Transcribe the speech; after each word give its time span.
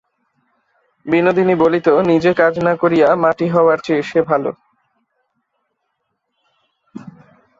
বিনোদিনী 1.05 1.55
বলিত, 1.55 1.87
নিজে 2.09 2.31
কাজ 2.33 2.53
না 2.65 2.73
করিয়া 2.75 3.07
মাটি 3.15 3.47
হওয়ার 3.49 3.79
চেয়ে 3.85 4.03
সে 4.03 4.19
ভালো। 4.21 4.51